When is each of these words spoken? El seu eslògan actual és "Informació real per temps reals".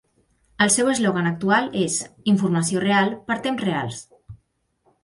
El 0.65 0.71
seu 0.75 0.87
eslògan 0.93 1.29
actual 1.33 1.69
és 1.83 1.99
"Informació 2.35 2.83
real 2.87 3.17
per 3.31 3.41
temps 3.49 3.69
reals". 3.71 4.03